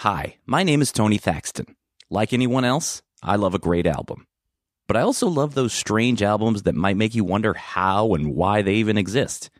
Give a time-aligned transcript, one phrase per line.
[0.00, 1.76] Hi, my name is Tony Thaxton.
[2.08, 4.26] Like anyone else, I love a great album.
[4.88, 8.62] But I also love those strange albums that might make you wonder how and why
[8.62, 9.50] they even exist.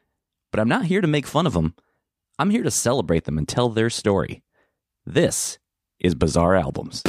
[0.51, 1.75] But I'm not here to make fun of them.
[2.39, 4.43] I'm here to celebrate them and tell their story.
[5.05, 5.59] This
[5.99, 7.03] is Bizarre Albums.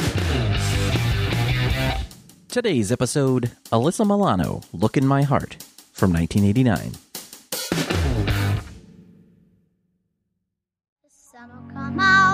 [2.48, 5.56] Today's episode Alyssa Milano, Look in My Heart,
[5.94, 6.92] from 1989.
[11.02, 12.31] The sun'll come out.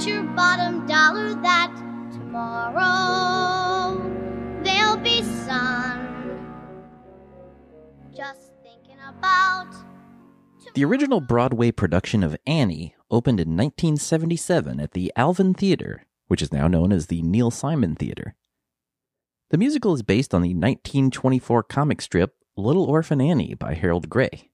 [0.00, 1.70] Your bottom dollar that
[2.12, 4.00] tomorrow
[4.64, 6.40] there'll be sun.
[8.12, 9.68] Just thinking about.
[10.74, 16.52] The original Broadway production of Annie opened in 1977 at the Alvin Theater, which is
[16.52, 18.34] now known as the Neil Simon Theater.
[19.50, 24.50] The musical is based on the 1924 comic strip Little Orphan Annie by Harold Gray.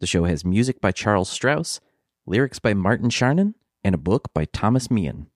[0.00, 1.80] The show has music by Charles Strouse,
[2.26, 3.54] lyrics by Martin Charnin,
[3.86, 5.28] and a book by Thomas Meehan.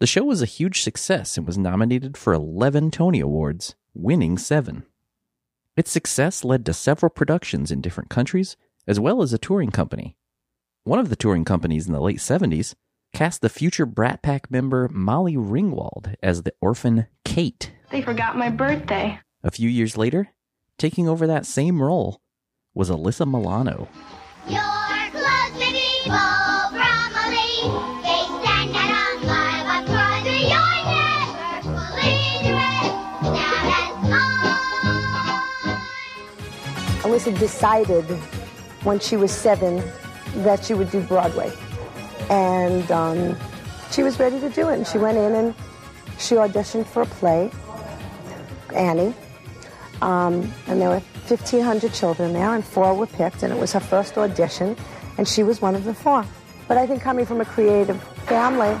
[0.00, 4.84] The show was a huge success and was nominated for 11 Tony Awards, winning seven.
[5.76, 10.16] Its success led to several productions in different countries, as well as a touring company.
[10.84, 12.74] One of the touring companies in the late 70s
[13.12, 17.72] cast the future Brat Pack member Molly Ringwald as the orphan Kate.
[17.90, 19.20] They forgot my birthday.
[19.44, 20.28] A few years later,
[20.78, 22.22] taking over that same role
[22.72, 23.90] was Alyssa Milano.
[24.48, 24.62] Your
[25.10, 26.35] clothes may
[37.06, 38.04] Alyssa decided
[38.82, 39.80] when she was seven
[40.42, 41.52] that she would do Broadway.
[42.30, 43.36] And um,
[43.92, 44.74] she was ready to do it.
[44.74, 45.54] And she went in and
[46.18, 47.50] she auditioned for a play,
[48.74, 49.14] Annie.
[50.02, 53.80] Um, and there were 1,500 children there, and four were picked, and it was her
[53.80, 54.76] first audition,
[55.16, 56.24] and she was one of the four.
[56.68, 58.78] But I think coming from a creative family,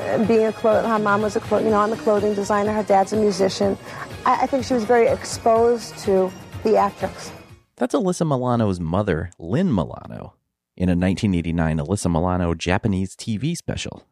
[0.00, 2.72] uh, being a clo- her mom was a clo- you know I'm a clothing designer,
[2.72, 3.78] her dad's a musician.
[4.26, 6.32] I, I think she was very exposed to
[6.64, 7.30] theatrics.
[7.78, 10.34] That's Alyssa Milano's mother, Lynn Milano,
[10.76, 14.04] in a 1989 Alyssa Milano Japanese TV special.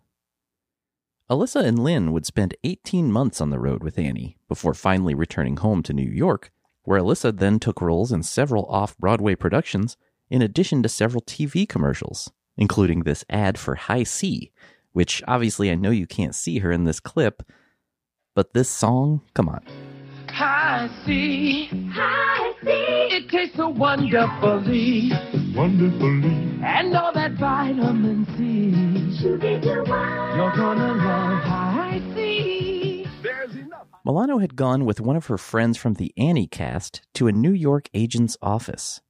[1.28, 5.56] Alyssa and Lynn would spend 18 months on the road with Annie before finally returning
[5.56, 6.52] home to New York,
[6.84, 9.96] where Alyssa then took roles in several off Broadway productions,
[10.30, 14.52] in addition to several TV commercials, including this ad for Hi-C,
[14.92, 17.42] which obviously I know you can't see her in this clip,
[18.32, 19.64] but this song, come on.
[20.28, 22.70] I see I see.
[23.16, 25.10] it tastes so wonderfully,
[25.54, 26.60] wonderfully.
[26.62, 28.72] and all that vitamin C.
[29.22, 30.36] Shooby doo wah.
[30.36, 33.06] You're gonna love I see.
[34.04, 37.50] Milano had gone with one of her friends from the Annie cast to a New
[37.52, 39.00] York agent's office.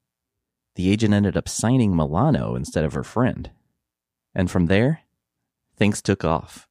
[0.77, 3.51] The agent ended up signing Milano instead of her friend.
[4.34, 5.01] And from there,
[5.77, 6.67] things took off.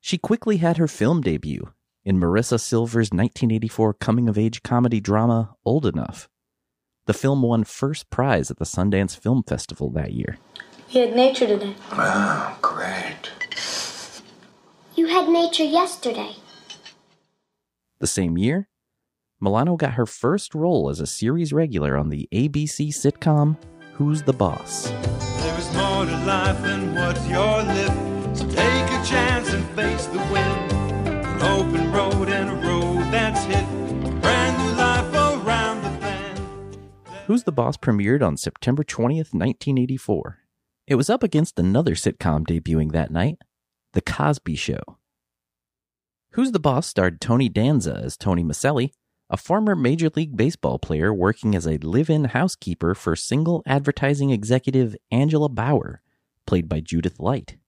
[0.00, 1.70] She quickly had her film debut
[2.10, 6.28] in Marisa Silver's 1984 coming of age comedy drama Old Enough.
[7.06, 10.36] The film won first prize at the Sundance Film Festival that year.
[10.92, 11.76] We had nature today.
[11.92, 13.30] Oh, great.
[14.96, 16.34] You had nature yesterday.
[18.00, 18.68] The same year,
[19.40, 23.56] Milano got her first role as a series regular on the ABC sitcom
[23.92, 24.88] Who's the Boss?
[24.88, 28.36] There is more to life than what's your lip.
[28.36, 30.79] So take a chance and face the wind.
[31.42, 33.80] Open road and a road that's hit.
[37.30, 40.38] Who's the Boss premiered on September 20th, 1984.
[40.88, 43.38] It was up against another sitcom debuting that night,
[43.92, 44.80] The Cosby Show.
[46.32, 48.90] Who's the Boss starred Tony Danza as Tony Micelli,
[49.30, 54.30] a former Major League Baseball player working as a live in housekeeper for single advertising
[54.30, 56.02] executive Angela Bower,
[56.46, 57.58] played by Judith Light.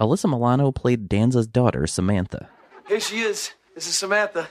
[0.00, 2.48] Alyssa Milano played Danza's daughter, Samantha.
[2.88, 3.52] Here she is.
[3.74, 4.48] This is Samantha.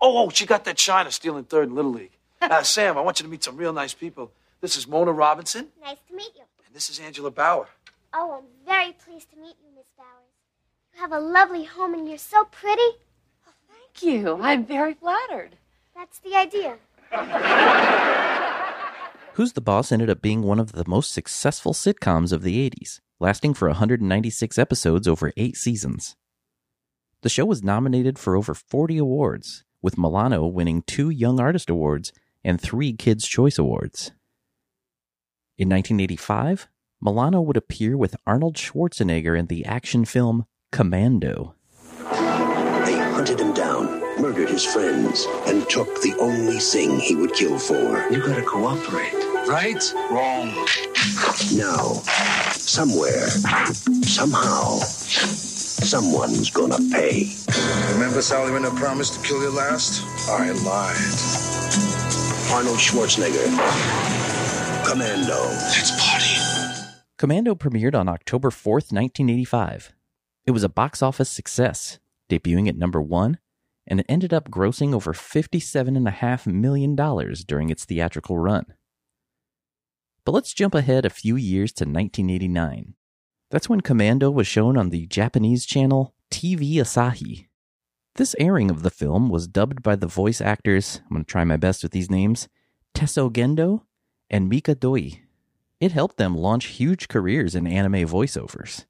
[0.00, 2.10] Oh, oh, she got that shiner stealing third in Little League.
[2.42, 4.32] Uh, Sam, I want you to meet some real nice people.
[4.60, 6.42] This is Mona Robinson, Nice to meet you.
[6.66, 7.68] and this is Angela Bower.
[8.12, 10.08] Oh, I'm very pleased to meet you, Miss Bowers.
[10.92, 12.82] You have a lovely home and you're so pretty.
[13.46, 14.40] Oh, thank you.
[14.42, 15.54] I'm very flattered.
[15.94, 16.78] That's the idea.
[19.34, 22.98] Who's the Boss ended up being one of the most successful sitcoms of the 80s,
[23.20, 26.16] lasting for 196 episodes over eight seasons.
[27.22, 32.12] The show was nominated for over 40 awards, with Milano winning two Young Artist Awards
[32.42, 34.10] and three Kids' Choice Awards.
[35.56, 36.66] In 1985,
[37.00, 41.54] Milano would appear with Arnold Schwarzenegger in the action film Commando.
[42.00, 47.56] They hunted him down, murdered his friends, and took the only thing he would kill
[47.56, 48.04] for.
[48.10, 49.14] You gotta cooperate.
[49.46, 49.82] Right?
[50.10, 50.48] Wrong.
[51.54, 52.02] Now,
[52.54, 53.28] somewhere,
[54.02, 54.80] somehow,
[55.82, 57.34] someone's gonna pay.
[57.92, 60.02] Remember Sally when I promised to kill you last?
[60.28, 61.52] I lied.
[62.52, 63.46] Arnold Schwarzenegger.
[64.88, 65.34] Commando.
[65.34, 66.36] Let's party.
[67.18, 69.92] Commando premiered on October 4th, 1985.
[70.44, 71.98] It was a box office success,
[72.28, 73.38] debuting at number one,
[73.86, 76.96] and it ended up grossing over $57.5 million
[77.46, 78.66] during its theatrical run.
[80.24, 82.94] But let's jump ahead a few years to 1989.
[83.52, 87.48] That's when Commando was shown on the Japanese channel TV Asahi.
[88.14, 91.44] This airing of the film was dubbed by the voice actors, I'm going to try
[91.44, 92.48] my best with these names,
[92.94, 93.82] Tesso Gendo
[94.30, 95.20] and Mika Doi.
[95.80, 98.86] It helped them launch huge careers in anime voiceovers.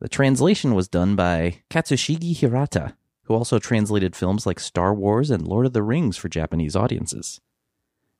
[0.00, 5.46] The translation was done by Katsushige Hirata, who also translated films like Star Wars and
[5.46, 7.42] Lord of the Rings for Japanese audiences.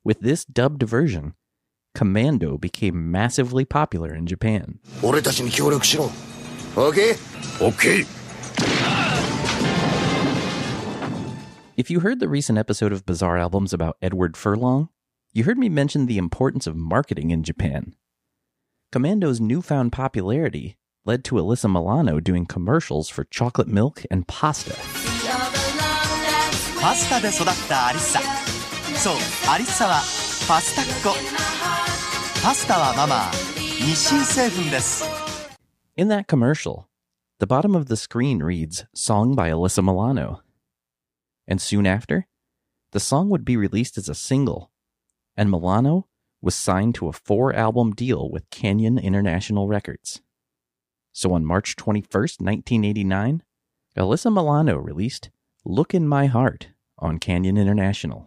[0.05, 1.33] With this dubbed version,
[1.96, 4.80] Commando became massively popular in Japan.
[5.04, 6.10] 俺たちに協力しろ。
[6.76, 7.16] OK?
[7.60, 8.06] OK!
[11.78, 14.90] If you heard the recent episode of Bizarre Albums about Edward Furlong,
[15.34, 17.96] you heard me mention the importance of marketing in Japan.
[18.92, 24.76] Commando's newfound popularity led to Alyssa Milano doing commercials for chocolate milk and pasta.
[26.82, 28.20] パスタで育ったアリッサ
[28.98, 29.14] そう
[29.48, 30.02] アリッサは
[30.48, 31.65] パスタっ子
[35.97, 36.89] In that commercial,
[37.41, 40.43] the bottom of the screen reads Song by Alyssa Milano.
[41.49, 42.29] And soon after,
[42.93, 44.71] the song would be released as a single,
[45.37, 46.07] and Milano
[46.41, 50.23] was signed to a four album deal with Canyon International Records.
[51.11, 53.43] So on March 21st, 1989,
[53.97, 55.31] Alyssa Milano released
[55.65, 58.25] Look in My Heart on Canyon International.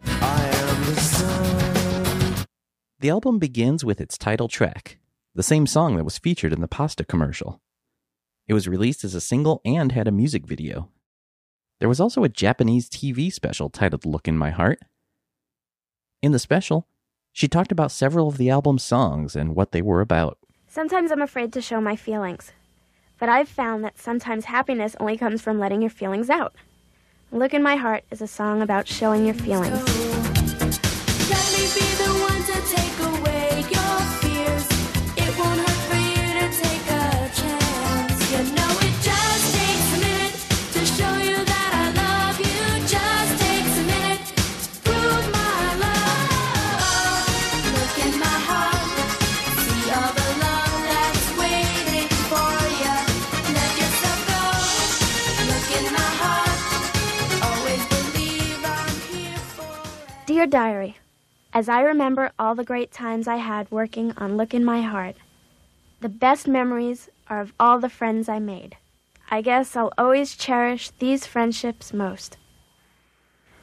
[3.00, 4.98] The album begins with its title track,
[5.34, 7.58] the same song that was featured in the pasta commercial.
[8.46, 10.90] It was released as a single and had a music video.
[11.78, 14.80] There was also a Japanese TV special titled Look in My Heart.
[16.20, 16.88] In the special,
[17.32, 20.36] she talked about several of the album's songs and what they were about.
[20.68, 22.52] Sometimes I'm afraid to show my feelings.
[23.18, 26.54] But I've found that sometimes happiness only comes from letting your feelings out.
[27.32, 29.99] Look in My Heart is a song about showing your feelings.
[60.40, 60.96] Dear Diary,
[61.52, 65.16] as I remember all the great times I had working on Look in My Heart,
[66.00, 68.78] the best memories are of all the friends I made.
[69.30, 72.38] I guess I'll always cherish these friendships most.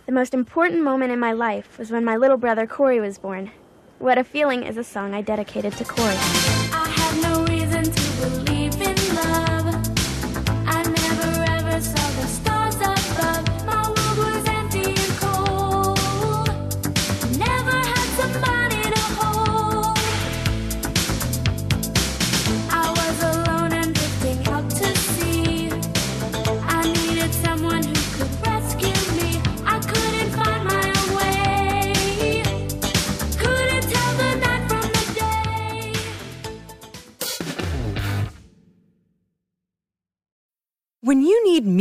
[0.06, 3.50] The most important moment in my life was when my little brother Corey was born.
[3.97, 6.56] What a Feeling is a song I dedicated to Corey.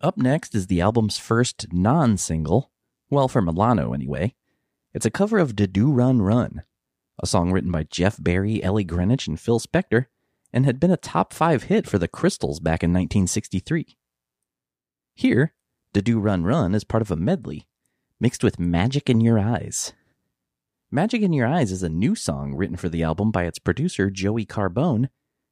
[0.00, 2.70] Up next is the album's first non single,
[3.10, 4.34] well, for Milano anyway.
[4.94, 6.62] It's a cover of Da Do Run Run,
[7.20, 10.06] a song written by Jeff Barry, Ellie Greenwich, and Phil Spector,
[10.52, 13.96] and had been a top five hit for the Crystals back in 1963.
[15.14, 15.52] Here,
[15.92, 17.66] Da Do Run Run is part of a medley
[18.20, 19.92] mixed with Magic in Your Eyes.
[20.90, 24.10] Magic in Your Eyes is a new song written for the album by its producer
[24.10, 25.08] Joey Carbone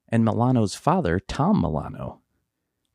[0.08, 2.22] and Milano's father, Tom Milano.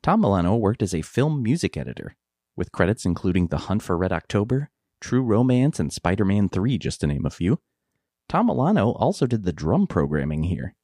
[0.02, 2.16] Tom Milano worked as a film music editor,
[2.56, 4.68] with credits including The Hunt for Red October,
[5.00, 7.60] True Romance, and Spider Man 3, just to name a few.
[8.28, 10.74] Tom Milano also did the drum programming here.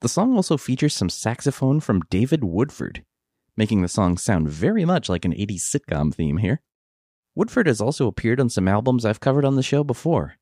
[0.00, 3.04] The song also features some saxophone from David Woodford,
[3.54, 6.62] making the song sound very much like an 80s sitcom theme here.
[7.34, 10.36] Woodford has also appeared on some albums I've covered on the show before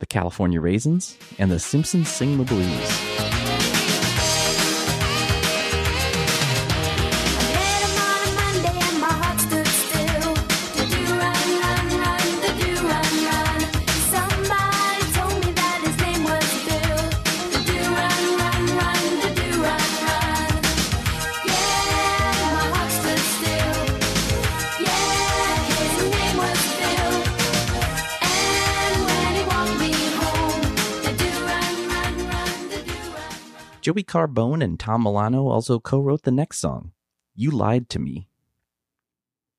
[0.00, 3.33] The California Raisins and The Simpsons Sing the Blues.
[33.84, 36.92] Joey Carbone and Tom Milano also co wrote the next song,
[37.34, 38.28] You Lied to Me.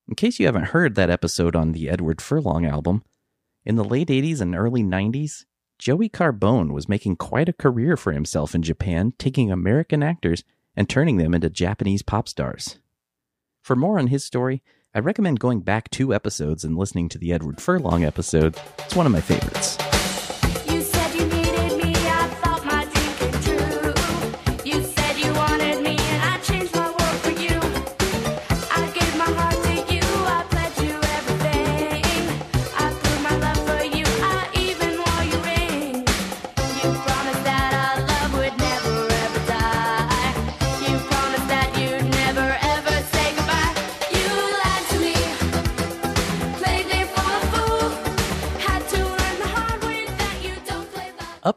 [0.08, 3.04] In case you haven't heard that episode on the Edward Furlong album,
[3.66, 5.46] in the late 80s and early 90s,
[5.78, 10.44] Joey Carbone was making quite a career for himself in Japan, taking American actors
[10.76, 12.80] and turning them into Japanese pop stars.
[13.62, 14.64] For more on his story,
[14.96, 18.58] I recommend going back two episodes and listening to the Edward Furlong episode.
[18.80, 19.78] It's one of my favorites.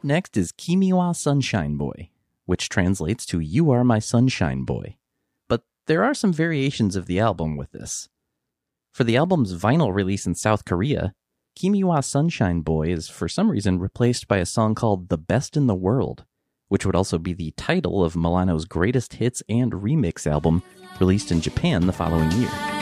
[0.09, 2.09] Next is Kimiwa Sunshine Boy,
[2.47, 4.97] which translates to You Are My Sunshine Boy.
[5.47, 8.09] But there are some variations of the album with this.
[8.91, 11.13] For the album's vinyl release in South Korea,
[11.55, 15.67] Kimiwa Sunshine Boy is for some reason replaced by a song called The Best in
[15.67, 16.25] the World,
[16.69, 20.63] which would also be the title of Milano's greatest hits and remix album
[20.99, 22.78] released in Japan the following year.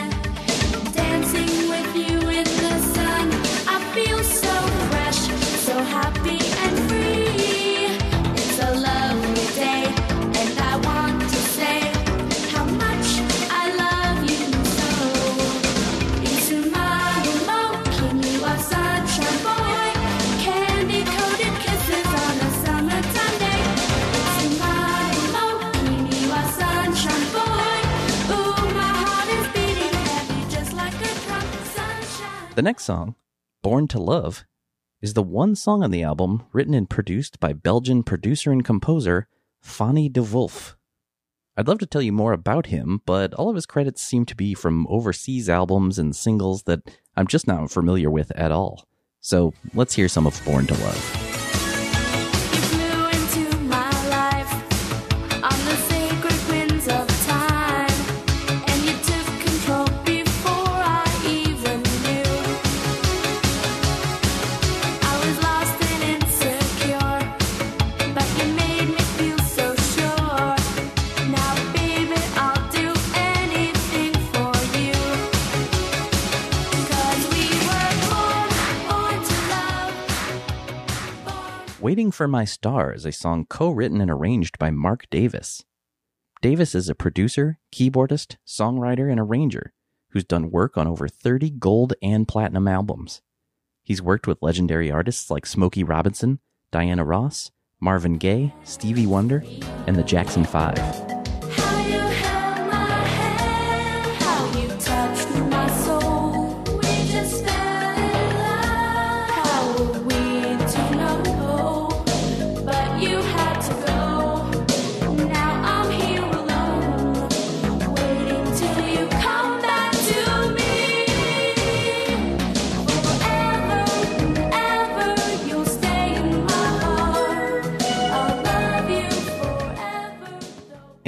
[32.58, 33.14] The next song,
[33.62, 34.44] Born to Love,
[35.00, 39.28] is the one song on the album written and produced by Belgian producer and composer
[39.60, 40.76] Fonny de Wulf.
[41.56, 44.34] I'd love to tell you more about him, but all of his credits seem to
[44.34, 46.80] be from overseas albums and singles that
[47.16, 48.88] I'm just not familiar with at all.
[49.20, 51.27] So let's hear some of Born to Love.
[81.80, 85.64] Waiting for My Star is a song co written and arranged by Mark Davis.
[86.42, 89.72] Davis is a producer, keyboardist, songwriter, and arranger
[90.10, 93.22] who's done work on over 30 gold and platinum albums.
[93.84, 96.40] He's worked with legendary artists like Smokey Robinson,
[96.72, 99.44] Diana Ross, Marvin Gaye, Stevie Wonder,
[99.86, 101.17] and the Jackson 5.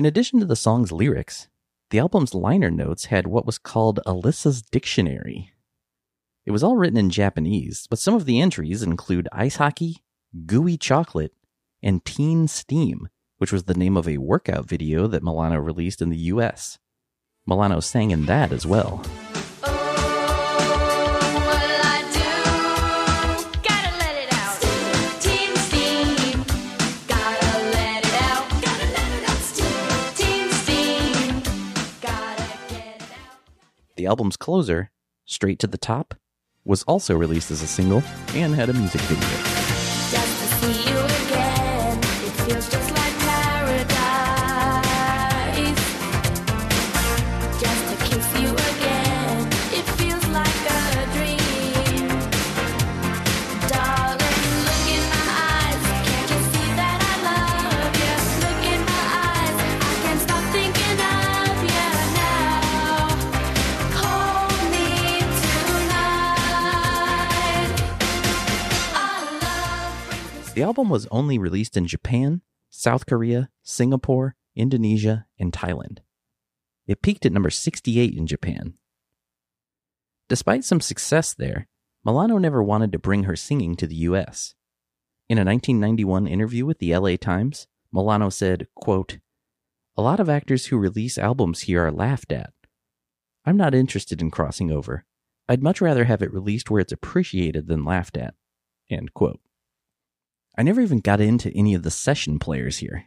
[0.00, 1.48] In addition to the song's lyrics,
[1.90, 5.52] the album's liner notes had what was called Alyssa's Dictionary.
[6.46, 10.02] It was all written in Japanese, but some of the entries include ice hockey,
[10.46, 11.34] gooey chocolate,
[11.82, 16.08] and teen steam, which was the name of a workout video that Milano released in
[16.08, 16.78] the US.
[17.46, 19.04] Milano sang in that as well.
[34.10, 34.90] Album's closer,
[35.24, 36.16] Straight to the Top,
[36.64, 38.02] was also released as a single
[38.34, 39.49] and had a music video.
[70.80, 75.98] Album was only released in Japan, South Korea, Singapore, Indonesia, and Thailand.
[76.86, 78.78] It peaked at number 68 in Japan.
[80.30, 81.68] Despite some success there,
[82.02, 84.54] Milano never wanted to bring her singing to the US.
[85.28, 89.18] In a 1991 interview with the LA Times, Milano said, quote,
[89.98, 92.54] A lot of actors who release albums here are laughed at.
[93.44, 95.04] I'm not interested in crossing over.
[95.46, 98.32] I'd much rather have it released where it's appreciated than laughed at.
[98.88, 99.40] End quote.
[100.56, 103.06] I never even got into any of the session players here.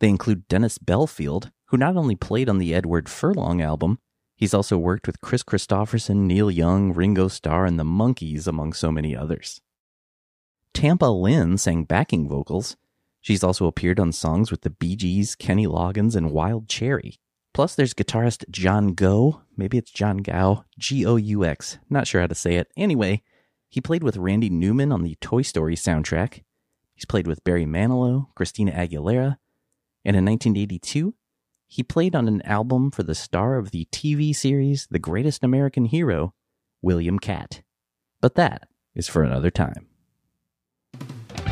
[0.00, 3.98] They include Dennis Belfield, who not only played on the Edward Furlong album,
[4.36, 8.92] he's also worked with Kris Kristofferson, Neil Young, Ringo Starr, and the Monkees, among so
[8.92, 9.60] many others.
[10.72, 12.76] Tampa Lann sang backing vocals.
[13.20, 17.18] She's also appeared on songs with the Bee Gees, Kenny Loggins, and Wild Cherry.
[17.52, 22.20] Plus, there's guitarist John Go, maybe it's John Gao, G O U X, not sure
[22.20, 22.70] how to say it.
[22.76, 23.22] Anyway,
[23.68, 26.44] he played with Randy Newman on the Toy Story soundtrack.
[26.98, 29.36] He's played with Barry Manilow, Christina Aguilera,
[30.04, 31.14] and in 1982,
[31.68, 35.84] he played on an album for the star of the TV series The Greatest American
[35.84, 36.34] Hero,
[36.82, 37.62] William Katt.
[38.20, 39.87] But that is for another time.